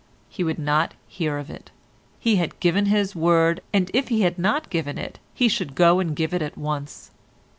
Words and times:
He 0.29 0.43
would 0.43 0.57
not 0.57 0.95
hear 1.07 1.37
of 1.37 1.51
it; 1.51 1.69
he 2.19 2.37
had 2.37 2.59
given 2.59 2.87
his 2.87 3.15
word, 3.15 3.61
and 3.71 3.91
if 3.93 4.07
he 4.07 4.21
had 4.21 4.39
not 4.39 4.71
given 4.71 4.97
it 4.97 5.19
he 5.35 5.47
should 5.47 5.75
go 5.75 5.99
and 5.99 6.15
give 6.15 6.33
it 6.33 6.41
at 6.41 6.57
once. 6.57 7.11